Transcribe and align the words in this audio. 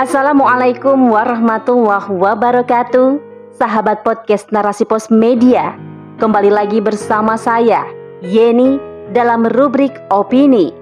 Assalamualaikum 0.00 1.12
warahmatullahi 1.12 2.08
wabarakatuh. 2.16 3.20
Sahabat 3.52 4.00
podcast 4.00 4.48
Narasi 4.48 4.88
Pos 4.88 5.12
Media 5.12 5.76
Kembali 6.16 6.48
lagi 6.48 6.80
bersama 6.80 7.36
saya 7.36 7.84
Yeni 8.24 8.80
dalam 9.12 9.44
rubrik 9.52 9.92
Opini. 10.08 10.72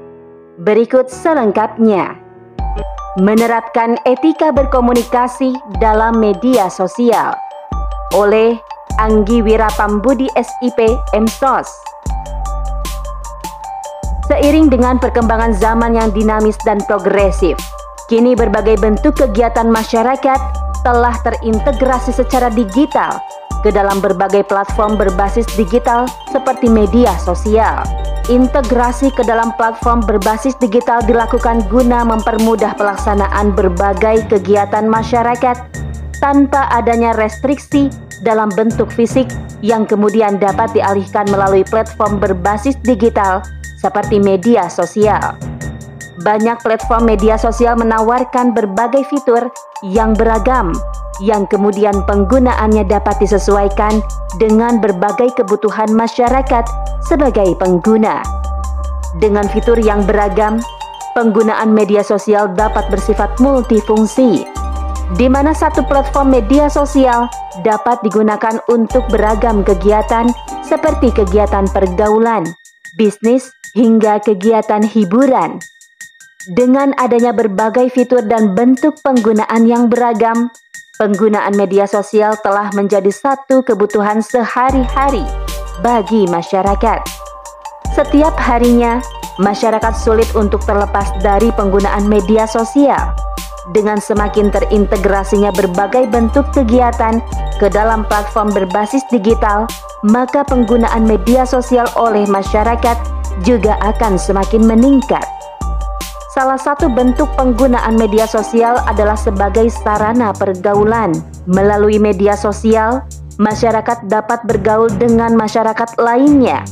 Berikut 0.63 1.11
selengkapnya. 1.11 2.15
Menerapkan 3.19 3.99
etika 4.07 4.55
berkomunikasi 4.55 5.59
dalam 5.83 6.23
media 6.23 6.71
sosial. 6.71 7.35
Oleh 8.15 8.63
Anggi 9.03 9.43
Wirapambudi 9.43 10.31
SIP 10.39 10.79
MSOS 11.19 11.91
Seiring 14.31 14.71
dengan 14.71 15.03
perkembangan 15.03 15.51
zaman 15.59 15.99
yang 15.99 16.15
dinamis 16.15 16.55
dan 16.63 16.79
progresif, 16.87 17.59
kini 18.11 18.35
berbagai 18.35 18.83
bentuk 18.83 19.15
kegiatan 19.23 19.71
masyarakat 19.71 20.41
telah 20.83 21.15
terintegrasi 21.23 22.11
secara 22.11 22.51
digital 22.51 23.23
ke 23.63 23.71
dalam 23.71 24.03
berbagai 24.03 24.43
platform 24.51 24.99
berbasis 24.99 25.47
digital 25.55 26.11
seperti 26.35 26.67
media 26.67 27.15
sosial. 27.23 27.87
Integrasi 28.27 29.15
ke 29.15 29.23
dalam 29.23 29.55
platform 29.55 30.03
berbasis 30.03 30.59
digital 30.59 30.99
dilakukan 31.07 31.63
guna 31.71 32.03
mempermudah 32.03 32.75
pelaksanaan 32.75 33.55
berbagai 33.55 34.27
kegiatan 34.27 34.91
masyarakat 34.91 35.57
tanpa 36.19 36.67
adanya 36.75 37.15
restriksi 37.15 37.95
dalam 38.27 38.51
bentuk 38.53 38.91
fisik 38.91 39.31
yang 39.63 39.87
kemudian 39.87 40.37
dapat 40.37 40.75
dialihkan 40.75 41.31
melalui 41.31 41.63
platform 41.63 42.19
berbasis 42.19 42.75
digital 42.83 43.39
seperti 43.79 44.19
media 44.19 44.67
sosial. 44.67 45.50
Banyak 46.21 46.61
platform 46.61 47.09
media 47.09 47.41
sosial 47.41 47.81
menawarkan 47.81 48.53
berbagai 48.53 49.09
fitur 49.09 49.49
yang 49.81 50.13
beragam, 50.13 50.77
yang 51.25 51.49
kemudian 51.49 51.97
penggunaannya 52.05 52.85
dapat 52.85 53.17
disesuaikan 53.25 54.05
dengan 54.37 54.85
berbagai 54.85 55.33
kebutuhan 55.41 55.89
masyarakat 55.97 56.69
sebagai 57.09 57.57
pengguna. 57.57 58.21
Dengan 59.17 59.49
fitur 59.49 59.81
yang 59.81 60.05
beragam, 60.05 60.61
penggunaan 61.17 61.73
media 61.73 62.05
sosial 62.05 62.53
dapat 62.53 62.85
bersifat 62.93 63.41
multifungsi, 63.41 64.45
di 65.17 65.25
mana 65.25 65.57
satu 65.57 65.89
platform 65.89 66.37
media 66.37 66.69
sosial 66.69 67.33
dapat 67.65 67.97
digunakan 68.05 68.61
untuk 68.69 69.09
beragam 69.09 69.65
kegiatan 69.65 70.29
seperti 70.69 71.17
kegiatan 71.17 71.65
pergaulan, 71.73 72.45
bisnis, 73.01 73.49
hingga 73.73 74.21
kegiatan 74.21 74.85
hiburan. 74.85 75.59
Dengan 76.49 76.97
adanya 76.97 77.37
berbagai 77.37 77.93
fitur 77.93 78.25
dan 78.25 78.57
bentuk 78.57 78.97
penggunaan 79.05 79.69
yang 79.69 79.93
beragam, 79.93 80.49
penggunaan 80.97 81.53
media 81.53 81.85
sosial 81.85 82.33
telah 82.41 82.73
menjadi 82.73 83.13
satu 83.13 83.61
kebutuhan 83.61 84.25
sehari-hari 84.25 85.21
bagi 85.85 86.25
masyarakat. 86.33 87.05
Setiap 87.93 88.33
harinya, 88.41 89.05
masyarakat 89.37 89.93
sulit 89.93 90.33
untuk 90.33 90.65
terlepas 90.65 91.13
dari 91.21 91.53
penggunaan 91.53 92.09
media 92.09 92.49
sosial. 92.49 93.13
Dengan 93.77 94.01
semakin 94.01 94.49
terintegrasinya 94.49 95.53
berbagai 95.53 96.09
bentuk 96.09 96.49
kegiatan 96.57 97.21
ke 97.61 97.69
dalam 97.69 98.01
platform 98.09 98.49
berbasis 98.57 99.05
digital, 99.13 99.69
maka 100.09 100.41
penggunaan 100.49 101.05
media 101.05 101.45
sosial 101.45 101.85
oleh 102.01 102.25
masyarakat 102.25 102.97
juga 103.45 103.77
akan 103.85 104.17
semakin 104.17 104.65
meningkat. 104.65 105.40
Salah 106.41 106.57
satu 106.57 106.89
bentuk 106.89 107.29
penggunaan 107.37 108.01
media 108.01 108.25
sosial 108.25 108.81
adalah 108.89 109.13
sebagai 109.13 109.69
sarana 109.69 110.33
pergaulan. 110.33 111.13
Melalui 111.45 112.01
media 112.01 112.33
sosial, 112.33 113.05
masyarakat 113.37 114.09
dapat 114.09 114.41
bergaul 114.49 114.89
dengan 114.89 115.37
masyarakat 115.37 116.01
lainnya 116.01 116.65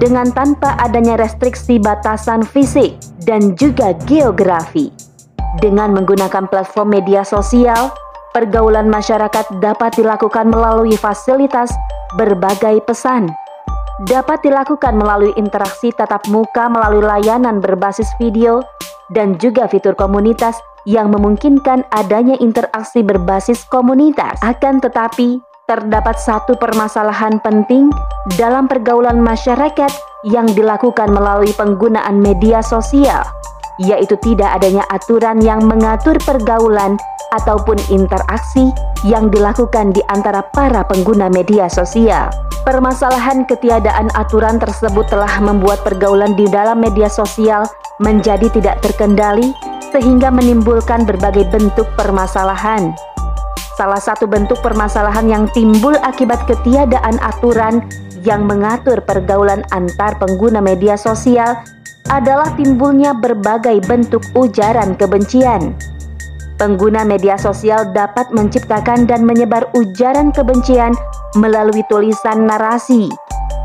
dengan 0.00 0.24
tanpa 0.32 0.72
adanya 0.80 1.20
restriksi 1.20 1.76
batasan 1.76 2.40
fisik 2.48 2.96
dan 3.28 3.52
juga 3.60 3.92
geografi. 4.08 4.88
Dengan 5.60 5.92
menggunakan 5.92 6.48
platform 6.48 6.88
media 6.88 7.20
sosial, 7.20 7.92
pergaulan 8.32 8.88
masyarakat 8.88 9.60
dapat 9.60 10.00
dilakukan 10.00 10.48
melalui 10.48 10.96
fasilitas 10.96 11.68
berbagai 12.16 12.80
pesan 12.88 13.28
dapat 14.08 14.40
dilakukan 14.40 14.96
melalui 14.96 15.36
interaksi 15.36 15.92
tatap 15.92 16.24
muka 16.32 16.72
melalui 16.72 17.04
layanan 17.04 17.60
berbasis 17.60 18.08
video 18.16 18.64
dan 19.10 19.36
juga 19.38 19.66
fitur 19.66 19.94
komunitas 19.98 20.56
yang 20.88 21.12
memungkinkan 21.12 21.84
adanya 21.92 22.38
interaksi 22.40 23.04
berbasis 23.04 23.66
komunitas. 23.68 24.38
Akan 24.40 24.80
tetapi, 24.80 25.42
terdapat 25.68 26.16
satu 26.18 26.56
permasalahan 26.56 27.38
penting 27.44 27.92
dalam 28.34 28.66
pergaulan 28.66 29.20
masyarakat 29.20 29.92
yang 30.26 30.48
dilakukan 30.50 31.10
melalui 31.12 31.52
penggunaan 31.54 32.18
media 32.18 32.64
sosial, 32.64 33.22
yaitu 33.78 34.18
tidak 34.24 34.50
adanya 34.60 34.82
aturan 34.90 35.38
yang 35.38 35.62
mengatur 35.62 36.18
pergaulan 36.26 36.98
ataupun 37.30 37.78
interaksi 37.94 38.74
yang 39.06 39.30
dilakukan 39.30 39.94
di 39.94 40.02
antara 40.10 40.42
para 40.50 40.82
pengguna 40.84 41.30
media 41.30 41.70
sosial. 41.70 42.49
Permasalahan 42.70 43.50
ketiadaan 43.50 44.14
aturan 44.14 44.62
tersebut 44.62 45.10
telah 45.10 45.42
membuat 45.42 45.82
pergaulan 45.82 46.38
di 46.38 46.46
dalam 46.46 46.78
media 46.78 47.10
sosial 47.10 47.66
menjadi 47.98 48.46
tidak 48.46 48.78
terkendali 48.78 49.50
sehingga 49.90 50.30
menimbulkan 50.30 51.02
berbagai 51.02 51.50
bentuk 51.50 51.90
permasalahan. 51.98 52.94
Salah 53.74 53.98
satu 53.98 54.30
bentuk 54.30 54.62
permasalahan 54.62 55.26
yang 55.26 55.44
timbul 55.50 55.98
akibat 56.06 56.46
ketiadaan 56.46 57.18
aturan 57.18 57.90
yang 58.22 58.46
mengatur 58.46 59.02
pergaulan 59.02 59.66
antar 59.74 60.14
pengguna 60.22 60.62
media 60.62 60.94
sosial 60.94 61.58
adalah 62.06 62.54
timbulnya 62.54 63.18
berbagai 63.18 63.82
bentuk 63.82 64.22
ujaran 64.38 64.94
kebencian. 64.94 65.74
Pengguna 66.54 67.02
media 67.02 67.34
sosial 67.34 67.90
dapat 67.90 68.30
menciptakan 68.30 69.10
dan 69.10 69.26
menyebar 69.26 69.66
ujaran 69.74 70.30
kebencian 70.30 70.94
melalui 71.38 71.84
tulisan 71.86 72.48
narasi 72.48 73.10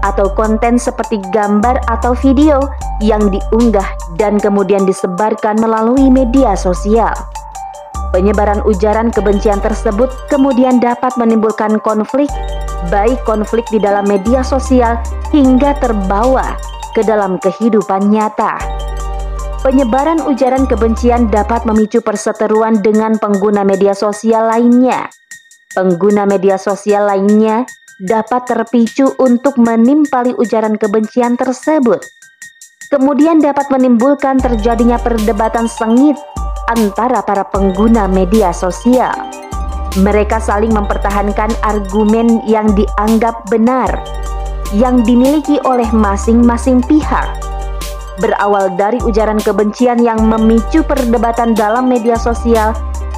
atau 0.05 0.29
konten 0.37 0.77
seperti 0.77 1.17
gambar 1.33 1.81
atau 1.89 2.13
video 2.13 2.61
yang 3.01 3.25
diunggah 3.33 3.87
dan 4.21 4.37
kemudian 4.37 4.85
disebarkan 4.85 5.57
melalui 5.57 6.13
media 6.13 6.53
sosial. 6.53 7.13
Penyebaran 8.13 8.63
ujaran 8.63 9.09
kebencian 9.11 9.59
tersebut 9.59 10.07
kemudian 10.31 10.79
dapat 10.79 11.11
menimbulkan 11.19 11.81
konflik, 11.81 12.29
baik 12.87 13.19
konflik 13.25 13.65
di 13.73 13.81
dalam 13.81 14.07
media 14.07 14.45
sosial 14.45 15.01
hingga 15.33 15.75
terbawa 15.81 16.55
ke 16.95 17.03
dalam 17.03 17.35
kehidupan 17.41 18.07
nyata. 18.07 18.55
Penyebaran 19.65 20.21
ujaran 20.21 20.69
kebencian 20.69 21.27
dapat 21.33 21.65
memicu 21.65 21.99
perseteruan 21.99 22.85
dengan 22.85 23.17
pengguna 23.17 23.65
media 23.65 23.97
sosial 23.97 24.47
lainnya. 24.53 25.09
Pengguna 25.75 26.23
media 26.23 26.55
sosial 26.55 27.11
lainnya 27.11 27.67
dapat 27.99 28.47
terpicu 28.47 29.11
untuk 29.19 29.59
menimpali 29.59 30.31
ujaran 30.31 30.79
kebencian 30.79 31.35
tersebut. 31.35 31.99
Kemudian 32.87 33.43
dapat 33.43 33.67
menimbulkan 33.67 34.39
terjadinya 34.39 34.95
perdebatan 34.95 35.67
sengit 35.67 36.15
antara 36.71 37.19
para 37.19 37.43
pengguna 37.43 38.07
media 38.07 38.55
sosial. 38.55 39.11
Mereka 39.99 40.39
saling 40.39 40.71
mempertahankan 40.71 41.51
argumen 41.67 42.39
yang 42.47 42.71
dianggap 42.71 43.43
benar 43.51 43.91
yang 44.71 45.03
dimiliki 45.03 45.59
oleh 45.67 45.91
masing-masing 45.91 46.79
pihak 46.87 47.27
berawal 48.23 48.71
dari 48.79 48.95
ujaran 49.03 49.43
kebencian 49.43 49.99
yang 49.99 50.23
memicu 50.23 50.87
perdebatan 50.87 51.51
dalam 51.51 51.91
media 51.91 52.15
sosial, 52.15 52.71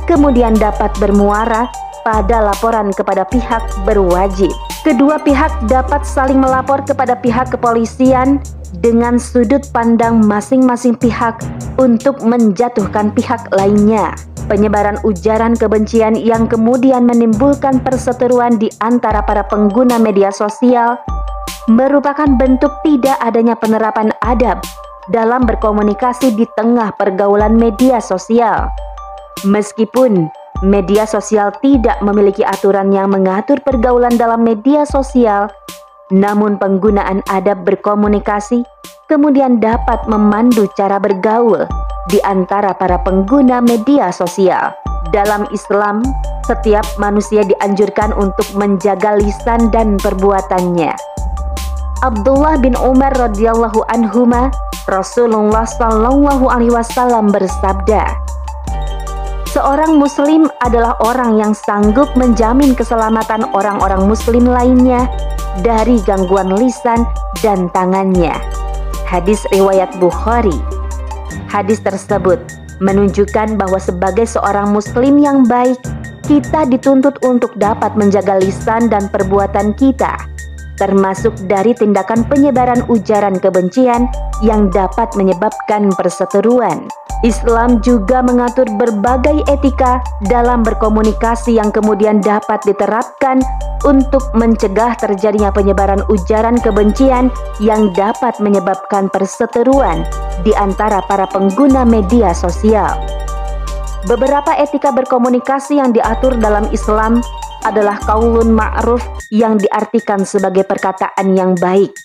kemudian 0.10 0.58
dapat 0.58 0.90
bermuara 0.98 1.70
pada 2.08 2.40
laporan 2.40 2.96
kepada 2.96 3.28
pihak 3.28 3.60
berwajib. 3.84 4.48
Kedua 4.88 5.20
pihak 5.20 5.52
dapat 5.68 6.08
saling 6.08 6.40
melapor 6.40 6.80
kepada 6.80 7.20
pihak 7.20 7.52
kepolisian 7.52 8.40
dengan 8.80 9.20
sudut 9.20 9.68
pandang 9.76 10.24
masing-masing 10.24 10.96
pihak 10.96 11.36
untuk 11.76 12.24
menjatuhkan 12.24 13.12
pihak 13.12 13.52
lainnya. 13.52 14.16
Penyebaran 14.48 14.96
ujaran 15.04 15.60
kebencian 15.60 16.16
yang 16.16 16.48
kemudian 16.48 17.04
menimbulkan 17.04 17.84
perseteruan 17.84 18.56
di 18.56 18.72
antara 18.80 19.20
para 19.28 19.44
pengguna 19.44 20.00
media 20.00 20.32
sosial 20.32 20.96
merupakan 21.68 22.32
bentuk 22.40 22.72
tidak 22.88 23.20
adanya 23.20 23.60
penerapan 23.60 24.16
adab 24.24 24.64
dalam 25.12 25.44
berkomunikasi 25.44 26.32
di 26.40 26.48
tengah 26.56 26.96
pergaulan 26.96 27.60
media 27.60 28.00
sosial. 28.00 28.72
Meskipun 29.44 30.32
media 30.66 31.06
sosial 31.06 31.54
tidak 31.62 32.02
memiliki 32.02 32.42
aturan 32.42 32.90
yang 32.90 33.14
mengatur 33.14 33.62
pergaulan 33.62 34.16
dalam 34.18 34.42
media 34.42 34.88
sosial, 34.90 35.52
namun 36.10 36.58
penggunaan 36.58 37.22
adab 37.30 37.62
berkomunikasi 37.68 38.64
kemudian 39.12 39.60
dapat 39.60 40.04
memandu 40.08 40.68
cara 40.76 40.98
bergaul 40.98 41.68
di 42.08 42.20
antara 42.24 42.72
para 42.76 43.00
pengguna 43.04 43.60
media 43.60 44.10
sosial. 44.10 44.72
Dalam 45.16 45.48
Islam, 45.56 46.04
setiap 46.44 46.84
manusia 47.00 47.44
dianjurkan 47.48 48.12
untuk 48.16 48.48
menjaga 48.56 49.16
lisan 49.20 49.72
dan 49.72 49.96
perbuatannya. 50.00 50.92
Abdullah 52.04 52.60
bin 52.60 52.76
Umar 52.78 53.16
radhiyallahu 53.16 53.88
anhuma 53.90 54.52
Rasulullah 54.88 55.68
Shallallahu 55.68 56.48
alaihi 56.48 56.72
wasallam 56.72 57.32
bersabda, 57.32 58.27
Seorang 59.58 59.98
muslim 59.98 60.46
adalah 60.62 60.94
orang 61.02 61.42
yang 61.42 61.50
sanggup 61.58 62.14
menjamin 62.14 62.78
keselamatan 62.78 63.42
orang-orang 63.58 64.06
muslim 64.06 64.46
lainnya 64.46 65.10
dari 65.66 65.98
gangguan 66.06 66.54
lisan 66.54 67.10
dan 67.42 67.66
tangannya. 67.74 68.38
Hadis 69.10 69.42
riwayat 69.50 69.90
Bukhari. 69.98 70.54
Hadis 71.50 71.82
tersebut 71.82 72.38
menunjukkan 72.86 73.58
bahwa 73.58 73.82
sebagai 73.82 74.30
seorang 74.30 74.70
muslim 74.70 75.18
yang 75.18 75.42
baik, 75.50 75.82
kita 76.30 76.70
dituntut 76.70 77.18
untuk 77.26 77.50
dapat 77.58 77.98
menjaga 77.98 78.38
lisan 78.38 78.94
dan 78.94 79.10
perbuatan 79.10 79.74
kita, 79.74 80.22
termasuk 80.78 81.34
dari 81.50 81.74
tindakan 81.74 82.30
penyebaran 82.30 82.86
ujaran 82.94 83.42
kebencian 83.42 84.06
yang 84.46 84.70
dapat 84.70 85.10
menyebabkan 85.18 85.90
perseteruan. 85.98 86.86
Islam 87.26 87.82
juga 87.82 88.22
mengatur 88.22 88.70
berbagai 88.78 89.42
etika 89.50 90.06
dalam 90.30 90.62
berkomunikasi 90.62 91.58
yang 91.58 91.74
kemudian 91.74 92.22
dapat 92.22 92.62
diterapkan 92.62 93.42
untuk 93.82 94.22
mencegah 94.38 94.94
terjadinya 95.02 95.50
penyebaran 95.50 96.06
ujaran 96.14 96.62
kebencian 96.62 97.34
yang 97.58 97.90
dapat 97.98 98.38
menyebabkan 98.38 99.10
perseteruan 99.10 100.06
di 100.46 100.54
antara 100.54 101.02
para 101.10 101.26
pengguna 101.26 101.82
media 101.82 102.38
sosial. 102.38 102.94
Beberapa 104.06 104.54
etika 104.54 104.94
berkomunikasi 104.94 105.82
yang 105.82 105.98
diatur 105.98 106.38
dalam 106.38 106.70
Islam 106.70 107.18
adalah 107.66 107.98
kaulun 107.98 108.54
ma'ruf 108.54 109.02
yang 109.34 109.58
diartikan 109.58 110.22
sebagai 110.22 110.70
perkataan 110.70 111.34
yang 111.34 111.58
baik. 111.58 111.98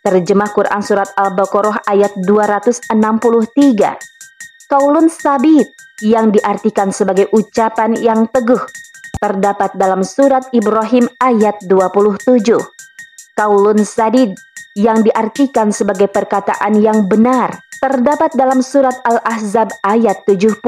Terjemah 0.00 0.48
Quran 0.56 0.80
Surat 0.80 1.12
Al-Baqarah 1.20 1.84
ayat 1.84 2.16
263 2.24 4.17
Kaulun 4.68 5.08
sabit 5.08 5.72
yang 6.04 6.28
diartikan 6.28 6.92
sebagai 6.92 7.32
ucapan 7.32 7.96
yang 7.96 8.28
teguh 8.28 8.60
terdapat 9.16 9.72
dalam 9.80 10.04
surat 10.04 10.44
Ibrahim 10.52 11.08
ayat 11.24 11.56
27. 11.64 12.20
Kaulun 13.32 13.80
sadid 13.80 14.36
yang 14.76 15.00
diartikan 15.00 15.72
sebagai 15.72 16.12
perkataan 16.12 16.84
yang 16.84 17.08
benar 17.08 17.56
terdapat 17.80 18.28
dalam 18.36 18.60
surat 18.60 18.92
Al-Ahzab 19.08 19.72
ayat 19.88 20.20
70. 20.28 20.60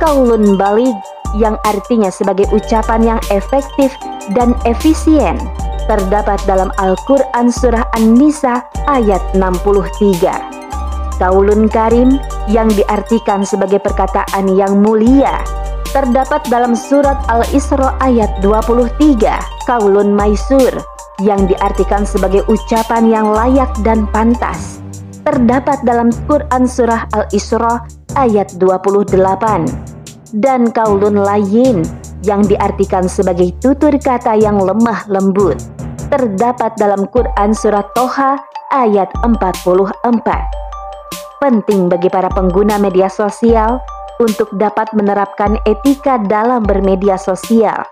Kaulun 0.00 0.56
balik 0.56 0.96
yang 1.36 1.60
artinya 1.68 2.08
sebagai 2.08 2.48
ucapan 2.56 3.04
yang 3.04 3.20
efektif 3.28 3.92
dan 4.32 4.56
efisien 4.64 5.36
terdapat 5.92 6.40
dalam 6.48 6.72
Al-Quran 6.80 7.52
Surah 7.52 7.84
An-Nisa 8.00 8.64
ayat 8.88 9.20
63. 9.36 11.20
Kaulun 11.20 11.68
karim 11.68 12.16
yang 12.50 12.68
diartikan 12.72 13.44
sebagai 13.44 13.80
perkataan 13.80 14.52
yang 14.52 14.80
mulia 14.80 15.40
terdapat 15.94 16.42
dalam 16.50 16.74
surat 16.74 17.16
Al-Isra 17.30 17.94
ayat 18.02 18.42
23. 18.42 18.98
Kaulun 19.64 20.10
maisur 20.12 20.74
yang 21.22 21.46
diartikan 21.46 22.02
sebagai 22.02 22.42
ucapan 22.50 23.06
yang 23.06 23.30
layak 23.30 23.70
dan 23.86 24.10
pantas 24.10 24.82
terdapat 25.24 25.80
dalam 25.86 26.12
Quran 26.28 26.68
surah 26.68 27.06
Al-Isra 27.14 27.86
ayat 28.18 28.58
28 28.60 29.14
dan 30.42 30.68
kaulun 30.74 31.16
lain 31.16 31.86
yang 32.26 32.42
diartikan 32.44 33.08
sebagai 33.08 33.54
tutur 33.62 33.94
kata 33.96 34.36
yang 34.36 34.58
lemah 34.58 35.06
lembut 35.06 35.56
terdapat 36.10 36.76
dalam 36.76 37.08
Quran 37.08 37.56
surat 37.56 37.88
Toha 37.96 38.36
ayat 38.74 39.08
44 39.22 40.63
penting 41.44 41.92
bagi 41.92 42.08
para 42.08 42.32
pengguna 42.32 42.80
media 42.80 43.12
sosial 43.12 43.76
untuk 44.16 44.48
dapat 44.56 44.88
menerapkan 44.96 45.60
etika 45.68 46.16
dalam 46.24 46.64
bermedia 46.64 47.20
sosial. 47.20 47.84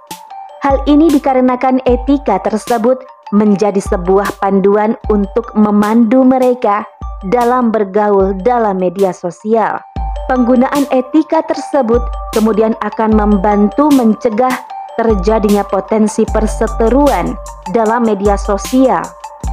Hal 0.64 0.80
ini 0.88 1.12
dikarenakan 1.12 1.84
etika 1.84 2.40
tersebut 2.40 3.04
menjadi 3.36 3.76
sebuah 3.92 4.40
panduan 4.40 4.96
untuk 5.12 5.52
memandu 5.52 6.24
mereka 6.24 6.88
dalam 7.28 7.68
bergaul 7.68 8.32
dalam 8.40 8.80
media 8.80 9.12
sosial. 9.12 9.84
Penggunaan 10.32 10.88
etika 10.88 11.44
tersebut 11.44 12.00
kemudian 12.32 12.72
akan 12.80 13.12
membantu 13.12 13.92
mencegah 13.92 14.64
terjadinya 14.96 15.60
potensi 15.68 16.24
perseteruan 16.32 17.36
dalam 17.76 18.08
media 18.08 18.40
sosial, 18.40 19.04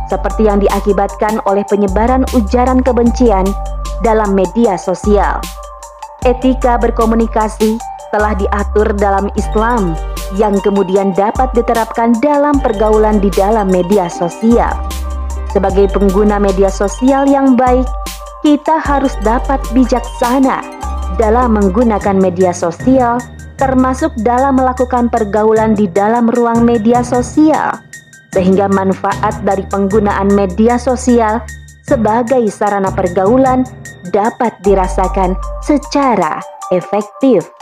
seperti 0.07 0.47
yang 0.47 0.63
diakibatkan 0.63 1.43
oleh 1.43 1.67
penyebaran 1.67 2.23
ujaran 2.31 2.79
kebencian 2.79 3.43
dalam 4.01 4.35
media 4.35 4.79
sosial. 4.79 5.39
Etika 6.27 6.75
berkomunikasi 6.79 7.79
telah 8.11 8.35
diatur 8.35 8.91
dalam 8.97 9.31
Islam 9.39 9.95
yang 10.37 10.57
kemudian 10.61 11.15
dapat 11.15 11.49
diterapkan 11.57 12.13
dalam 12.21 12.57
pergaulan 12.61 13.17
di 13.17 13.31
dalam 13.33 13.69
media 13.69 14.11
sosial. 14.11 14.73
Sebagai 15.49 15.89
pengguna 15.89 16.37
media 16.37 16.69
sosial 16.69 17.25
yang 17.25 17.57
baik, 17.57 17.85
kita 18.45 18.77
harus 18.77 19.17
dapat 19.25 19.57
bijaksana 19.73 20.61
dalam 21.17 21.57
menggunakan 21.57 22.15
media 22.15 22.53
sosial, 22.53 23.17
termasuk 23.57 24.13
dalam 24.21 24.61
melakukan 24.61 25.09
pergaulan 25.09 25.73
di 25.73 25.89
dalam 25.89 26.29
ruang 26.29 26.61
media 26.63 27.01
sosial, 27.01 27.75
sehingga 28.31 28.69
manfaat 28.69 29.41
dari 29.41 29.65
penggunaan 29.67 30.29
media 30.31 30.77
sosial 30.77 31.41
sebagai 31.89 32.45
sarana 32.53 32.93
pergaulan 32.93 33.65
dapat 34.09 34.57
dirasakan 34.65 35.37
secara 35.61 36.41
efektif. 36.73 37.58